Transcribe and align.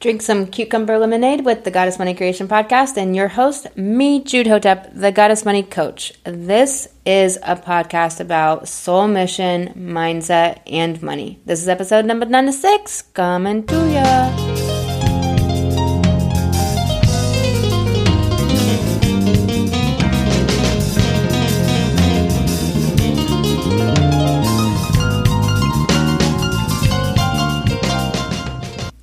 Drink 0.00 0.22
some 0.22 0.46
cucumber 0.46 0.96
lemonade 0.96 1.44
with 1.44 1.64
the 1.64 1.72
Goddess 1.72 1.98
Money 1.98 2.14
Creation 2.14 2.46
Podcast 2.46 2.96
and 2.96 3.16
your 3.16 3.26
host, 3.26 3.66
me, 3.76 4.22
Jude 4.22 4.46
Hotep, 4.46 4.92
the 4.94 5.10
Goddess 5.10 5.44
Money 5.44 5.64
Coach. 5.64 6.12
This 6.22 6.86
is 7.04 7.36
a 7.42 7.56
podcast 7.56 8.20
about 8.20 8.68
soul 8.68 9.08
mission, 9.08 9.74
mindset, 9.74 10.60
and 10.68 11.02
money. 11.02 11.40
This 11.46 11.60
is 11.60 11.68
episode 11.68 12.04
number 12.04 12.26
96. 12.26 13.02
Coming 13.12 13.66
to 13.66 13.90
ya. 13.90 14.77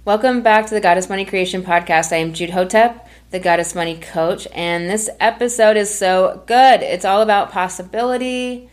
Welcome 0.05 0.43
back 0.43 0.67
to 0.67 0.75
the 0.75 0.81
Goddess 0.81 1.09
Money 1.09 1.25
Creation 1.25 1.63
Podcast. 1.63 2.11
I 2.11 2.17
am 2.17 2.33
Jude 2.33 2.51
Hotep, 2.51 3.07
the 3.31 3.39
Goddess 3.39 3.73
Money 3.73 3.97
Coach, 3.97 4.47
and 4.53 4.87
this 4.87 5.09
episode 5.19 5.77
is 5.77 5.97
so 5.97 6.43
good. 6.45 6.83
It's 6.83 7.05
all 7.05 7.23
about 7.23 7.51
possibility. 7.51 8.69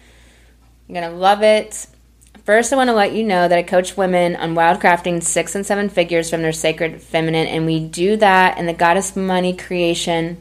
You're 0.87 1.01
going 1.01 1.11
to 1.11 1.17
love 1.17 1.43
it. 1.43 1.87
First, 2.45 2.71
I 2.71 2.77
want 2.77 2.89
to 2.89 2.95
let 2.95 3.15
you 3.15 3.25
know 3.25 3.49
that 3.49 3.59
I 3.59 3.63
coach 3.63 3.97
women 3.97 4.37
on 4.37 4.55
wildcrafting 4.55 5.23
six 5.23 5.55
and 5.55 5.65
seven 5.65 5.89
figures 5.89 6.29
from 6.29 6.43
their 6.43 6.53
sacred 6.53 7.01
feminine, 7.01 7.47
and 7.47 7.65
we 7.65 7.81
do 7.81 8.19
that 8.19 8.59
in 8.59 8.67
the 8.67 8.75
Goddess 8.75 9.17
Money 9.17 9.57
Creation 9.57 10.37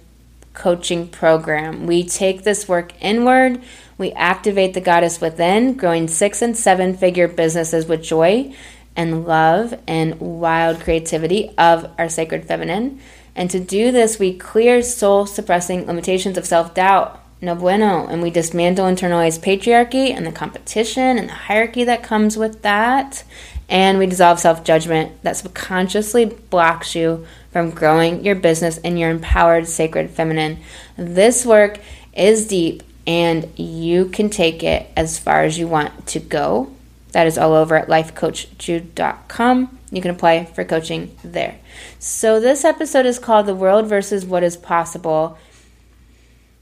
coaching 0.53 1.07
program. 1.07 1.87
We 1.87 2.03
take 2.03 2.43
this 2.43 2.67
work 2.67 2.91
inward, 3.01 3.61
we 3.97 4.11
activate 4.11 4.73
the 4.73 4.81
goddess 4.81 5.21
within, 5.21 5.75
growing 5.75 6.09
six 6.09 6.41
and 6.41 6.57
seven 6.57 6.97
figure 6.97 7.29
businesses 7.29 7.85
with 7.85 8.03
joy 8.03 8.53
and 8.95 9.25
love 9.25 9.79
and 9.87 10.19
wild 10.19 10.79
creativity 10.79 11.51
of 11.57 11.89
our 11.97 12.09
sacred 12.09 12.45
feminine. 12.45 12.99
And 13.35 13.49
to 13.51 13.59
do 13.59 13.91
this, 13.91 14.19
we 14.19 14.37
clear 14.37 14.81
soul 14.81 15.25
suppressing 15.25 15.87
limitations 15.87 16.37
of 16.37 16.45
self 16.45 16.73
doubt, 16.73 17.19
no 17.41 17.55
bueno, 17.55 18.07
and 18.07 18.21
we 18.21 18.29
dismantle 18.29 18.85
internalized 18.85 19.39
patriarchy 19.39 20.13
and 20.15 20.25
the 20.25 20.31
competition 20.31 21.17
and 21.17 21.29
the 21.29 21.33
hierarchy 21.33 21.83
that 21.85 22.03
comes 22.03 22.37
with 22.37 22.61
that. 22.61 23.23
And 23.69 23.97
we 23.97 24.05
dissolve 24.05 24.39
self 24.39 24.65
judgment 24.65 25.23
that 25.23 25.37
subconsciously 25.37 26.25
blocks 26.25 26.93
you 26.93 27.25
from 27.51 27.71
growing 27.71 28.25
your 28.25 28.35
business 28.35 28.77
and 28.79 28.99
your 28.99 29.09
empowered 29.09 29.67
sacred 29.67 30.09
feminine. 30.09 30.59
This 30.97 31.45
work 31.45 31.79
is 32.13 32.47
deep 32.47 32.83
and 33.07 33.57
you 33.57 34.09
can 34.09 34.29
take 34.29 34.61
it 34.61 34.87
as 34.95 35.17
far 35.17 35.43
as 35.43 35.57
you 35.57 35.67
want 35.67 36.07
to 36.07 36.19
go 36.19 36.71
that 37.11 37.27
is 37.27 37.37
all 37.37 37.53
over 37.53 37.75
at 37.75 37.87
lifecoachjude.com. 37.87 39.79
You 39.91 40.01
can 40.01 40.11
apply 40.11 40.45
for 40.45 40.63
coaching 40.63 41.17
there. 41.23 41.59
So, 41.99 42.39
this 42.39 42.63
episode 42.63 43.05
is 43.05 43.19
called 43.19 43.45
The 43.45 43.55
World 43.55 43.87
versus 43.87 44.25
What 44.25 44.43
is 44.43 44.55
Possible. 44.55 45.37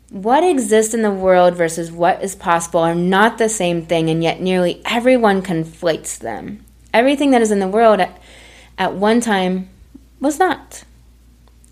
What 0.10 0.44
exists 0.44 0.96
in 0.96 1.04
the 1.04 1.12
world 1.12 1.56
versus 1.56 1.92
what 1.92 2.24
is 2.24 2.36
possible 2.36 2.80
are 2.80 2.96
not 2.96 3.38
the 3.38 3.48
same 3.48 3.86
thing, 3.86 4.10
and 4.10 4.24
yet 4.24 4.42
nearly 4.42 4.82
everyone 4.84 5.44
conflates 5.44 6.18
them. 6.18 6.66
Everything 6.92 7.30
that 7.32 7.44
is 7.44 7.52
in 7.52 7.60
the 7.60 7.68
world 7.68 8.00
at, 8.00 8.20
at 8.80 8.96
one 8.96 9.22
time 9.22 9.70
was 10.20 10.40
not. 10.40 10.84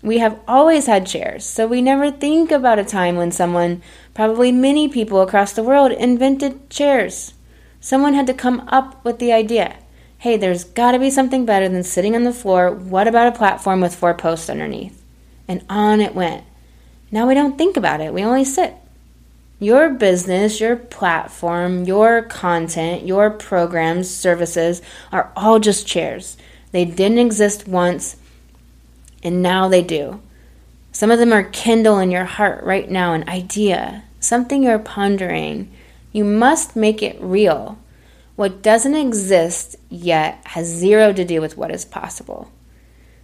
We 0.00 0.18
have 0.18 0.38
always 0.46 0.86
had 0.86 1.08
chairs, 1.08 1.44
so 1.44 1.66
we 1.66 1.82
never 1.82 2.12
think 2.12 2.52
about 2.52 2.78
a 2.78 2.84
time 2.84 3.16
when 3.16 3.32
someone, 3.32 3.82
probably 4.14 4.52
many 4.52 4.88
people 4.88 5.20
across 5.20 5.52
the 5.52 5.64
world, 5.64 5.90
invented 5.90 6.70
chairs. 6.70 7.34
Someone 7.80 8.14
had 8.14 8.26
to 8.26 8.34
come 8.34 8.66
up 8.68 9.04
with 9.04 9.18
the 9.18 9.32
idea 9.32 9.76
hey, 10.18 10.36
there's 10.36 10.64
got 10.64 10.92
to 10.92 10.98
be 10.98 11.10
something 11.10 11.46
better 11.46 11.68
than 11.68 11.84
sitting 11.84 12.16
on 12.16 12.24
the 12.24 12.32
floor. 12.32 12.72
What 12.72 13.06
about 13.06 13.28
a 13.28 13.38
platform 13.38 13.80
with 13.80 13.94
four 13.94 14.14
posts 14.14 14.50
underneath? 14.50 15.00
And 15.46 15.64
on 15.70 16.00
it 16.00 16.14
went. 16.14 16.44
Now 17.10 17.26
we 17.26 17.34
don't 17.34 17.56
think 17.56 17.76
about 17.76 18.00
it, 18.00 18.12
we 18.12 18.24
only 18.24 18.44
sit. 18.44 18.74
Your 19.60 19.90
business, 19.90 20.60
your 20.60 20.76
platform, 20.76 21.84
your 21.84 22.22
content, 22.22 23.06
your 23.06 23.30
programs, 23.30 24.10
services 24.10 24.82
are 25.10 25.32
all 25.34 25.58
just 25.58 25.86
chairs. 25.86 26.36
They 26.70 26.84
didn't 26.84 27.18
exist 27.18 27.66
once, 27.66 28.16
and 29.22 29.42
now 29.42 29.68
they 29.68 29.82
do. 29.82 30.20
Some 30.92 31.10
of 31.10 31.18
them 31.18 31.32
are 31.32 31.44
kindle 31.44 31.98
in 31.98 32.10
your 32.10 32.24
heart 32.24 32.62
right 32.62 32.88
now, 32.88 33.14
an 33.14 33.28
idea, 33.28 34.04
something 34.20 34.62
you're 34.62 34.78
pondering, 34.78 35.72
you 36.12 36.24
must 36.24 36.76
make 36.76 37.02
it 37.02 37.20
real. 37.20 37.78
What 38.36 38.62
doesn't 38.62 38.94
exist 38.94 39.76
yet 39.88 40.40
has 40.44 40.66
zero 40.66 41.12
to 41.12 41.24
do 41.24 41.40
with 41.40 41.56
what 41.56 41.70
is 41.70 41.84
possible. 41.84 42.50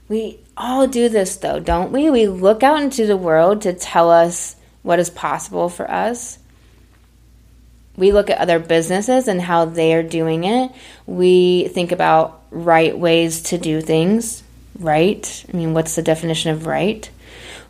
We 0.08 0.40
all 0.56 0.86
do 0.86 1.08
this 1.08 1.36
though, 1.36 1.60
don't 1.60 1.92
we? 1.92 2.10
We 2.10 2.26
look 2.26 2.62
out 2.62 2.82
into 2.82 3.06
the 3.06 3.16
world 3.16 3.62
to 3.62 3.72
tell 3.72 4.10
us 4.10 4.56
what 4.82 4.98
is 4.98 5.10
possible 5.10 5.68
for 5.68 5.90
us. 5.90 6.38
We 7.96 8.12
look 8.12 8.28
at 8.28 8.38
other 8.38 8.58
businesses 8.58 9.28
and 9.28 9.40
how 9.40 9.66
they 9.66 9.94
are 9.94 10.02
doing 10.02 10.44
it. 10.44 10.72
We 11.06 11.68
think 11.68 11.92
about 11.92 12.42
right 12.50 12.96
ways 12.98 13.42
to 13.44 13.58
do 13.58 13.80
things, 13.80 14.42
right? 14.78 15.44
I 15.52 15.56
mean, 15.56 15.74
what's 15.74 15.94
the 15.94 16.02
definition 16.02 16.50
of 16.50 16.66
right? 16.66 17.08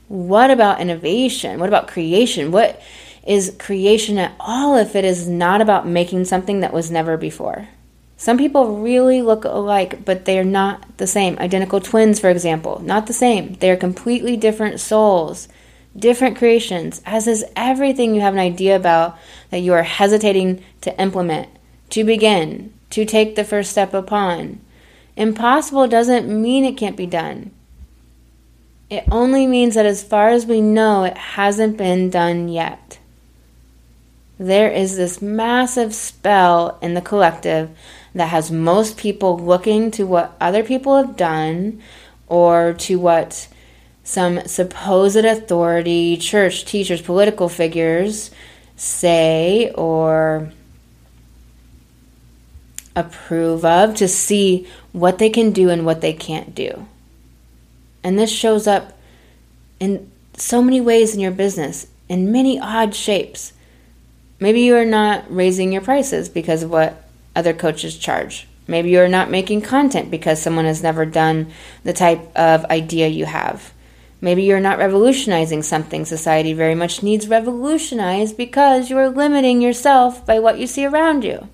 What 0.08 0.50
about 0.50 0.80
innovation? 0.80 1.60
What 1.60 1.68
about 1.68 1.88
creation? 1.88 2.52
What 2.52 2.80
is 3.26 3.56
creation 3.58 4.18
at 4.18 4.34
all 4.38 4.76
if 4.76 4.94
it 4.94 5.04
is 5.04 5.28
not 5.28 5.60
about 5.60 5.86
making 5.86 6.24
something 6.24 6.60
that 6.60 6.72
was 6.72 6.90
never 6.90 7.16
before. 7.16 7.68
Some 8.16 8.38
people 8.38 8.78
really 8.78 9.22
look 9.22 9.44
alike, 9.44 10.04
but 10.04 10.24
they 10.24 10.38
are 10.38 10.44
not 10.44 10.98
the 10.98 11.06
same. 11.06 11.38
Identical 11.38 11.80
twins, 11.80 12.20
for 12.20 12.30
example, 12.30 12.80
not 12.80 13.06
the 13.06 13.12
same. 13.12 13.54
They 13.54 13.70
are 13.70 13.76
completely 13.76 14.36
different 14.36 14.80
souls, 14.80 15.48
different 15.96 16.36
creations, 16.36 17.02
as 17.04 17.26
is 17.26 17.44
everything 17.56 18.14
you 18.14 18.20
have 18.20 18.34
an 18.34 18.40
idea 18.40 18.76
about 18.76 19.18
that 19.50 19.60
you 19.60 19.72
are 19.72 19.82
hesitating 19.82 20.62
to 20.82 20.98
implement, 21.00 21.48
to 21.90 22.04
begin, 22.04 22.72
to 22.90 23.04
take 23.04 23.34
the 23.34 23.44
first 23.44 23.70
step 23.70 23.92
upon. 23.94 24.60
Impossible 25.16 25.88
doesn't 25.88 26.28
mean 26.28 26.64
it 26.64 26.76
can't 26.76 26.96
be 26.96 27.06
done. 27.06 27.50
It 28.90 29.04
only 29.10 29.46
means 29.46 29.74
that 29.74 29.86
as 29.86 30.04
far 30.04 30.28
as 30.28 30.46
we 30.46 30.60
know, 30.60 31.04
it 31.04 31.16
hasn't 31.16 31.76
been 31.76 32.10
done 32.10 32.48
yet 32.48 32.98
there 34.38 34.70
is 34.70 34.96
this 34.96 35.22
massive 35.22 35.94
spell 35.94 36.78
in 36.82 36.94
the 36.94 37.00
collective 37.00 37.70
that 38.14 38.28
has 38.28 38.50
most 38.50 38.96
people 38.96 39.38
looking 39.38 39.90
to 39.92 40.04
what 40.04 40.36
other 40.40 40.62
people 40.62 40.96
have 40.96 41.16
done 41.16 41.80
or 42.26 42.74
to 42.74 42.98
what 42.98 43.48
some 44.02 44.46
supposed 44.46 45.16
authority, 45.16 46.16
church, 46.16 46.64
teachers, 46.64 47.00
political 47.00 47.48
figures 47.48 48.30
say 48.76 49.72
or 49.74 50.50
approve 52.96 53.64
of 53.64 53.94
to 53.96 54.06
see 54.06 54.68
what 54.92 55.18
they 55.18 55.30
can 55.30 55.50
do 55.50 55.70
and 55.70 55.84
what 55.84 56.00
they 56.00 56.12
can't 56.12 56.54
do. 56.54 56.86
And 58.02 58.18
this 58.18 58.30
shows 58.30 58.66
up 58.66 58.96
in 59.80 60.10
so 60.36 60.62
many 60.62 60.80
ways 60.80 61.14
in 61.14 61.20
your 61.20 61.30
business, 61.30 61.86
in 62.08 62.30
many 62.30 62.60
odd 62.60 62.94
shapes. 62.94 63.52
Maybe 64.44 64.60
you 64.60 64.76
are 64.76 64.84
not 64.84 65.24
raising 65.34 65.72
your 65.72 65.80
prices 65.80 66.28
because 66.28 66.62
of 66.62 66.70
what 66.70 67.02
other 67.34 67.54
coaches 67.54 67.96
charge. 67.96 68.46
Maybe 68.66 68.90
you're 68.90 69.08
not 69.08 69.30
making 69.30 69.62
content 69.62 70.10
because 70.10 70.38
someone 70.38 70.66
has 70.66 70.82
never 70.82 71.06
done 71.06 71.50
the 71.82 71.94
type 71.94 72.20
of 72.36 72.66
idea 72.66 73.08
you 73.08 73.24
have. 73.24 73.72
Maybe 74.20 74.42
you're 74.42 74.60
not 74.60 74.76
revolutionizing 74.76 75.62
something 75.62 76.04
society 76.04 76.52
very 76.52 76.74
much 76.74 77.02
needs 77.02 77.26
revolutionized 77.26 78.36
because 78.36 78.90
you 78.90 78.98
are 78.98 79.08
limiting 79.08 79.62
yourself 79.62 80.26
by 80.26 80.40
what 80.40 80.58
you 80.58 80.66
see 80.66 80.84
around 80.84 81.24
you. 81.24 81.48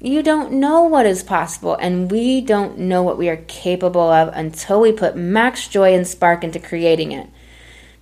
You 0.00 0.22
don't 0.22 0.52
know 0.52 0.84
what 0.84 1.04
is 1.04 1.22
possible, 1.22 1.74
and 1.74 2.10
we 2.10 2.40
don't 2.40 2.78
know 2.78 3.02
what 3.02 3.18
we 3.18 3.28
are 3.28 3.44
capable 3.46 4.10
of 4.10 4.28
until 4.28 4.80
we 4.80 4.90
put 4.90 5.16
max 5.16 5.68
joy 5.68 5.92
and 5.92 6.08
spark 6.08 6.42
into 6.42 6.60
creating 6.60 7.12
it. 7.12 7.28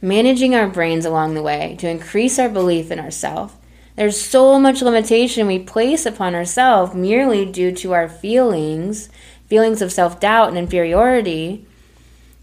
Managing 0.01 0.55
our 0.55 0.69
brains 0.69 1.05
along 1.05 1.35
the 1.35 1.43
way 1.43 1.75
to 1.81 1.89
increase 1.89 2.39
our 2.39 2.49
belief 2.49 2.93
in 2.93 3.01
ourselves 3.01 3.55
there's 3.97 4.21
so 4.21 4.59
much 4.59 4.83
limitation 4.83 5.47
we 5.47 5.59
place 5.59 6.05
upon 6.05 6.35
ourselves 6.35 6.95
merely 6.95 7.45
due 7.45 7.73
to 7.73 7.93
our 7.93 8.09
feelings, 8.09 9.09
feelings 9.47 9.81
of 9.81 9.93
self 9.93 10.19
doubt 10.19 10.49
and 10.49 10.59
inferiority. 10.59 11.65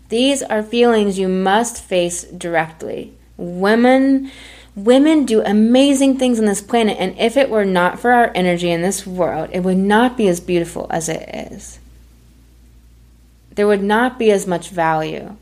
These 0.09 0.43
are 0.43 0.63
feelings 0.63 1.19
you 1.19 1.27
must 1.27 1.83
face 1.83 2.23
directly. 2.23 3.13
Women 3.37 4.31
women 4.75 5.25
do 5.25 5.41
amazing 5.43 6.17
things 6.17 6.39
on 6.39 6.45
this 6.45 6.61
planet 6.61 6.95
and 6.97 7.17
if 7.19 7.35
it 7.35 7.49
were 7.49 7.65
not 7.65 7.99
for 7.99 8.11
our 8.11 8.31
energy 8.33 8.71
in 8.71 8.81
this 8.81 9.05
world, 9.05 9.49
it 9.51 9.59
would 9.61 9.77
not 9.77 10.15
be 10.15 10.29
as 10.29 10.39
beautiful 10.39 10.87
as 10.89 11.09
it 11.09 11.29
is. 11.51 11.79
There 13.55 13.67
would 13.67 13.83
not 13.83 14.17
be 14.17 14.31
as 14.31 14.47
much 14.47 14.69
value. 14.69 15.35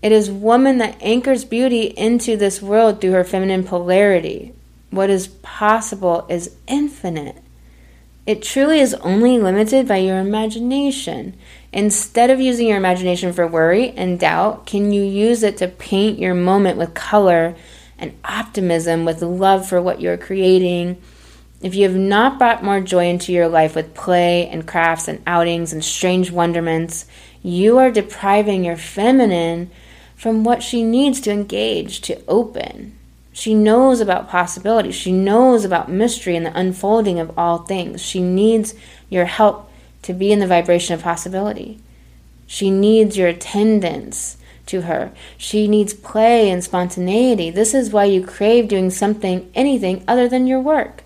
It 0.00 0.12
is 0.12 0.30
woman 0.30 0.78
that 0.78 0.96
anchors 1.02 1.44
beauty 1.44 1.86
into 1.86 2.36
this 2.36 2.62
world 2.62 3.00
through 3.00 3.12
her 3.12 3.24
feminine 3.24 3.64
polarity. 3.64 4.52
What 4.90 5.10
is 5.10 5.28
possible 5.28 6.24
is 6.28 6.54
infinite. 6.66 7.42
It 8.24 8.42
truly 8.42 8.80
is 8.80 8.94
only 8.94 9.38
limited 9.38 9.88
by 9.88 9.96
your 9.96 10.18
imagination. 10.18 11.36
Instead 11.72 12.30
of 12.30 12.40
using 12.40 12.68
your 12.68 12.76
imagination 12.76 13.32
for 13.32 13.46
worry 13.46 13.90
and 13.90 14.20
doubt, 14.20 14.66
can 14.66 14.92
you 14.92 15.02
use 15.02 15.42
it 15.42 15.56
to 15.56 15.66
paint 15.66 16.18
your 16.18 16.34
moment 16.34 16.78
with 16.78 16.94
color 16.94 17.56
and 17.98 18.16
optimism, 18.24 19.04
with 19.04 19.22
love 19.22 19.66
for 19.66 19.80
what 19.82 20.00
you're 20.00 20.16
creating? 20.16 21.00
If 21.60 21.74
you 21.74 21.88
have 21.88 21.96
not 21.96 22.38
brought 22.38 22.62
more 22.62 22.80
joy 22.80 23.08
into 23.08 23.32
your 23.32 23.48
life 23.48 23.74
with 23.74 23.94
play 23.94 24.46
and 24.46 24.66
crafts 24.66 25.08
and 25.08 25.22
outings 25.26 25.72
and 25.72 25.84
strange 25.84 26.30
wonderments, 26.30 27.06
you 27.42 27.78
are 27.78 27.90
depriving 27.90 28.62
your 28.64 28.76
feminine 28.76 29.70
from 30.18 30.42
what 30.42 30.64
she 30.64 30.82
needs 30.82 31.20
to 31.20 31.30
engage, 31.30 32.00
to 32.00 32.20
open. 32.26 32.98
She 33.32 33.54
knows 33.54 34.00
about 34.00 34.28
possibilities. 34.28 34.96
She 34.96 35.12
knows 35.12 35.64
about 35.64 35.88
mystery 35.88 36.34
and 36.34 36.44
the 36.44 36.58
unfolding 36.58 37.20
of 37.20 37.38
all 37.38 37.58
things. 37.58 38.02
She 38.02 38.20
needs 38.20 38.74
your 39.08 39.26
help 39.26 39.70
to 40.02 40.12
be 40.12 40.32
in 40.32 40.40
the 40.40 40.46
vibration 40.48 40.94
of 40.94 41.04
possibility. 41.04 41.78
She 42.48 42.68
needs 42.68 43.16
your 43.16 43.28
attendance 43.28 44.38
to 44.66 44.82
her. 44.82 45.12
She 45.36 45.68
needs 45.68 45.94
play 45.94 46.50
and 46.50 46.64
spontaneity. 46.64 47.50
This 47.50 47.72
is 47.72 47.92
why 47.92 48.06
you 48.06 48.26
crave 48.26 48.66
doing 48.66 48.90
something, 48.90 49.48
anything 49.54 50.02
other 50.08 50.28
than 50.28 50.48
your 50.48 50.60
work. 50.60 51.04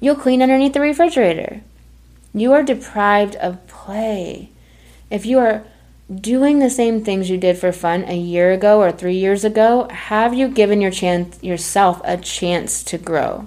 You'll 0.00 0.16
clean 0.16 0.42
underneath 0.42 0.74
the 0.74 0.80
refrigerator. 0.82 1.62
You 2.34 2.52
are 2.52 2.62
deprived 2.62 3.36
of 3.36 3.66
play. 3.68 4.50
If 5.10 5.24
you 5.24 5.38
are 5.38 5.64
doing 6.20 6.58
the 6.58 6.70
same 6.70 7.04
things 7.04 7.30
you 7.30 7.38
did 7.38 7.58
for 7.58 7.72
fun 7.72 8.04
a 8.04 8.16
year 8.16 8.52
ago 8.52 8.80
or 8.80 8.92
3 8.92 9.14
years 9.14 9.44
ago, 9.44 9.88
have 9.88 10.34
you 10.34 10.48
given 10.48 10.80
your 10.80 10.90
chance 10.90 11.42
yourself 11.42 12.00
a 12.04 12.16
chance 12.16 12.82
to 12.84 12.98
grow? 12.98 13.46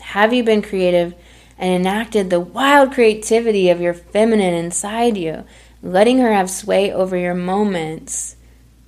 Have 0.00 0.32
you 0.32 0.42
been 0.42 0.62
creative 0.62 1.14
and 1.60 1.74
enacted 1.74 2.30
the 2.30 2.40
wild 2.40 2.90
creativity 2.90 3.68
of 3.68 3.82
your 3.82 3.92
feminine 3.92 4.54
inside 4.54 5.16
you, 5.16 5.44
letting 5.82 6.18
her 6.18 6.32
have 6.32 6.50
sway 6.50 6.90
over 6.90 7.16
your 7.16 7.34
moments. 7.34 8.34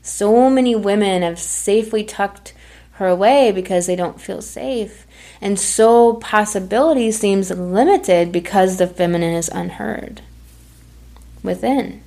So 0.03 0.49
many 0.49 0.75
women 0.75 1.21
have 1.21 1.39
safely 1.39 2.03
tucked 2.03 2.55
her 2.93 3.07
away 3.07 3.53
because 3.53 3.87
they 3.87 3.95
don't 3.95 4.21
feel 4.21 4.41
safe. 4.41 5.07
And 5.41 5.61
so 5.61 6.15
possibility 6.15 7.11
seems 7.13 7.51
limited 7.51 8.33
because 8.33 8.79
the 8.79 8.87
feminine 8.87 9.35
is 9.35 9.51
unheard 9.51 10.23
within 11.43 12.03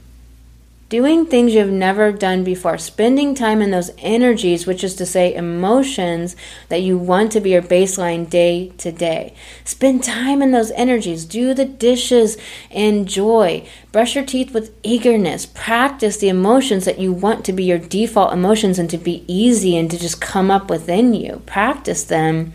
doing 0.95 1.25
things 1.25 1.53
you've 1.53 1.69
never 1.69 2.09
done 2.09 2.41
before, 2.41 2.77
spending 2.77 3.35
time 3.35 3.61
in 3.61 3.69
those 3.69 3.91
energies, 3.97 4.65
which 4.65 4.81
is 4.81 4.95
to 4.95 5.05
say, 5.05 5.35
emotions 5.35 6.37
that 6.69 6.81
you 6.81 6.97
want 6.97 7.33
to 7.33 7.41
be 7.41 7.49
your 7.49 7.61
baseline 7.61 8.29
day 8.29 8.71
to 8.77 8.93
day. 8.93 9.33
Spend 9.65 10.01
time 10.01 10.41
in 10.41 10.51
those 10.51 10.71
energies. 10.71 11.25
Do 11.25 11.53
the 11.53 11.65
dishes 11.65 12.37
in 12.71 13.05
joy. 13.07 13.67
Brush 13.91 14.15
your 14.15 14.23
teeth 14.23 14.53
with 14.53 14.73
eagerness. 14.83 15.45
Practice 15.45 16.15
the 16.15 16.29
emotions 16.29 16.85
that 16.85 16.97
you 16.97 17.11
want 17.11 17.43
to 17.43 17.51
be 17.51 17.65
your 17.65 17.77
default 17.77 18.31
emotions 18.31 18.79
and 18.79 18.89
to 18.89 18.97
be 18.97 19.25
easy 19.27 19.75
and 19.75 19.91
to 19.91 19.99
just 19.99 20.21
come 20.21 20.49
up 20.49 20.69
within 20.69 21.13
you. 21.13 21.41
Practice 21.45 22.05
them 22.05 22.53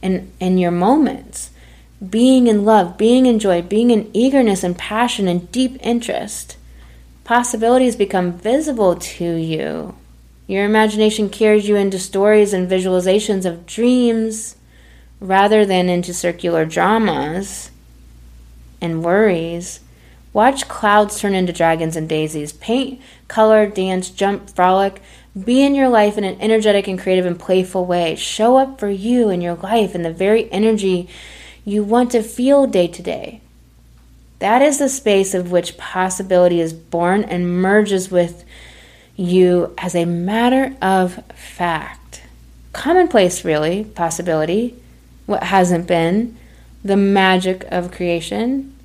in, 0.00 0.30
in 0.38 0.58
your 0.58 0.70
moments. 0.70 1.50
Being 2.08 2.46
in 2.46 2.64
love, 2.64 2.96
being 2.96 3.26
in 3.26 3.40
joy, 3.40 3.62
being 3.62 3.90
in 3.90 4.12
eagerness 4.12 4.62
and 4.62 4.78
passion 4.78 5.26
and 5.26 5.50
deep 5.50 5.76
interest 5.80 6.56
possibilities 7.24 7.96
become 7.96 8.32
visible 8.32 8.96
to 8.96 9.34
you. 9.34 9.94
Your 10.46 10.64
imagination 10.64 11.30
carries 11.30 11.66
you 11.66 11.76
into 11.76 11.98
stories 11.98 12.52
and 12.52 12.70
visualizations 12.70 13.46
of 13.46 13.66
dreams 13.66 14.56
rather 15.20 15.64
than 15.64 15.88
into 15.88 16.12
circular 16.12 16.66
dramas 16.66 17.70
and 18.80 19.02
worries. 19.02 19.80
Watch 20.34 20.68
clouds 20.68 21.18
turn 21.18 21.34
into 21.34 21.52
dragons 21.52 21.96
and 21.96 22.08
daisies. 22.08 22.52
Paint, 22.52 23.00
color, 23.28 23.66
dance, 23.66 24.10
jump, 24.10 24.50
frolic. 24.50 25.00
Be 25.44 25.62
in 25.62 25.74
your 25.74 25.88
life 25.88 26.18
in 26.18 26.24
an 26.24 26.40
energetic 26.40 26.88
and 26.88 26.98
creative 26.98 27.24
and 27.24 27.38
playful 27.38 27.86
way. 27.86 28.16
Show 28.16 28.58
up 28.58 28.78
for 28.78 28.90
you 28.90 29.30
in 29.30 29.40
your 29.40 29.54
life 29.54 29.94
in 29.94 30.02
the 30.02 30.12
very 30.12 30.52
energy 30.52 31.08
you 31.64 31.82
want 31.82 32.10
to 32.10 32.22
feel 32.22 32.66
day 32.66 32.88
to 32.88 33.02
day. 33.02 33.40
That 34.44 34.60
is 34.60 34.78
the 34.78 34.90
space 34.90 35.32
of 35.32 35.50
which 35.50 35.78
possibility 35.78 36.60
is 36.60 36.74
born 36.74 37.24
and 37.24 37.62
merges 37.62 38.10
with 38.10 38.44
you 39.16 39.72
as 39.78 39.94
a 39.94 40.04
matter 40.04 40.76
of 40.82 41.14
fact. 41.32 42.20
Commonplace, 42.74 43.42
really, 43.42 43.84
possibility, 43.84 44.74
what 45.24 45.44
hasn't 45.44 45.86
been, 45.86 46.36
the 46.84 46.94
magic 46.94 47.64
of 47.70 47.90
creation. 47.90 48.76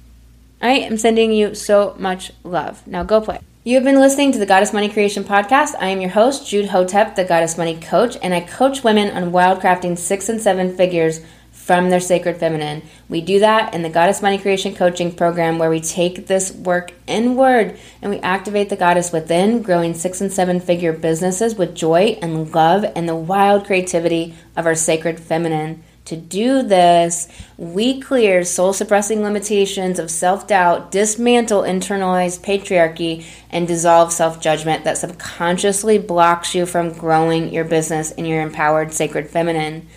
I 0.61 0.75
am 0.75 0.97
sending 0.97 1.33
you 1.33 1.53
so 1.53 1.93
much 1.99 2.31
love. 2.45 2.87
Now 2.87 3.03
go 3.03 3.19
play. 3.19 3.41
You 3.65 3.75
have 3.75 3.83
been 3.83 3.99
listening 3.99 4.31
to 4.31 4.39
the 4.39 4.45
Goddess 4.45 4.71
Money 4.71 4.87
Creation 4.87 5.25
Podcast. 5.25 5.75
I 5.77 5.87
am 5.87 5.99
your 5.99 6.11
host, 6.11 6.47
Jude 6.47 6.69
Hotep, 6.69 7.17
the 7.17 7.25
Goddess 7.25 7.57
Money 7.57 7.77
Coach, 7.77 8.15
and 8.23 8.33
I 8.33 8.39
coach 8.39 8.85
women 8.85 9.11
on 9.11 9.33
wildcrafting 9.33 9.97
six 9.97 10.29
and 10.29 10.39
seven 10.39 10.77
figures 10.77 11.19
from 11.69 11.91
their 11.91 11.99
sacred 11.99 12.35
feminine. 12.37 12.81
We 13.09 13.21
do 13.21 13.41
that 13.41 13.75
in 13.75 13.83
the 13.83 13.91
Goddess 13.91 14.23
Money 14.23 14.39
Creation 14.39 14.73
Coaching 14.73 15.13
Program, 15.13 15.59
where 15.59 15.69
we 15.69 15.79
take 15.79 16.25
this 16.25 16.51
work 16.51 16.93
inward 17.05 17.77
and 18.01 18.09
we 18.09 18.17
activate 18.21 18.69
the 18.69 18.75
goddess 18.75 19.11
within, 19.11 19.61
growing 19.61 19.93
six 19.93 20.19
and 20.19 20.33
seven 20.33 20.59
figure 20.59 20.93
businesses 20.93 21.53
with 21.53 21.75
joy 21.75 22.17
and 22.23 22.51
love 22.55 22.83
and 22.95 23.07
the 23.07 23.15
wild 23.15 23.67
creativity 23.67 24.33
of 24.57 24.65
our 24.65 24.73
sacred 24.73 25.19
feminine. 25.19 25.83
To 26.05 26.17
do 26.17 26.63
this, 26.63 27.27
we 27.55 28.01
clear 28.01 28.43
soul 28.43 28.73
suppressing 28.73 29.21
limitations 29.21 29.99
of 29.99 30.09
self 30.09 30.47
doubt, 30.47 30.89
dismantle 30.89 31.61
internalized 31.61 32.43
patriarchy, 32.43 33.25
and 33.51 33.67
dissolve 33.67 34.11
self 34.11 34.41
judgment 34.41 34.85
that 34.85 34.97
subconsciously 34.97 35.99
blocks 35.99 36.55
you 36.55 36.65
from 36.65 36.93
growing 36.93 37.53
your 37.53 37.63
business 37.63 38.09
in 38.09 38.25
your 38.25 38.41
empowered 38.41 38.91
sacred 38.91 39.29
feminine. 39.29 39.87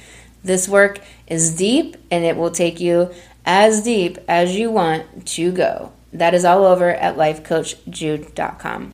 This 0.44 0.68
work 0.68 1.00
is 1.26 1.54
deep 1.54 1.96
and 2.10 2.24
it 2.24 2.36
will 2.36 2.50
take 2.50 2.80
you 2.80 3.10
as 3.44 3.82
deep 3.82 4.18
as 4.28 4.56
you 4.56 4.70
want 4.70 5.26
to 5.26 5.52
go. 5.52 5.92
That 6.12 6.34
is 6.34 6.44
all 6.44 6.64
over 6.64 6.90
at 6.90 7.16
lifecoachjude.com. 7.16 8.91